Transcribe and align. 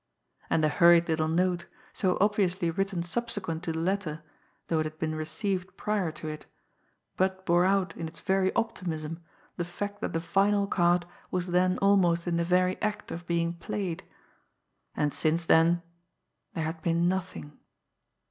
And 0.49 0.63
the 0.63 0.69
hurried 0.69 1.07
little 1.07 1.27
note, 1.27 1.67
so 1.93 2.17
obviously 2.19 2.71
written 2.71 3.03
subsequent 3.03 3.61
to 3.61 3.71
the 3.71 3.77
letter, 3.77 4.23
though 4.65 4.79
it 4.79 4.87
had 4.87 4.97
been 4.97 5.13
received 5.13 5.77
prior 5.77 6.11
to 6.13 6.27
it, 6.27 6.47
but 7.17 7.45
bore 7.45 7.65
out 7.65 7.95
in 7.95 8.07
its 8.07 8.19
very 8.19 8.51
optimism 8.55 9.19
the 9.57 9.63
fact 9.63 10.01
that 10.01 10.13
the 10.13 10.19
final 10.19 10.65
card 10.65 11.05
was 11.29 11.45
then 11.53 11.77
almost 11.83 12.25
in 12.25 12.37
the 12.37 12.43
very 12.43 12.81
act 12.81 13.11
of 13.11 13.27
being 13.27 13.53
played. 13.53 14.03
And 14.95 15.13
since 15.13 15.45
then 15.45 15.83
there 16.55 16.63
had 16.65 16.81
been 16.81 17.07
nothing. 17.07 17.59